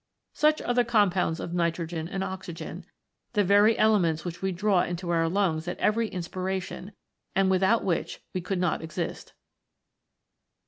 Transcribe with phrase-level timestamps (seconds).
[0.33, 2.87] Such are the compounds of nitrogen and oxygen,
[3.33, 6.93] the very elements which we draw into our lungs at every inspiration,
[7.35, 9.33] and without which we could not | exist.